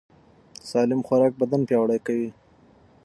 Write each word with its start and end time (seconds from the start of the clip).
سالم 0.69 1.01
خوراک 1.07 1.33
بدن 1.41 1.61
پیاوړی 1.67 1.99
کوي. 2.05 2.29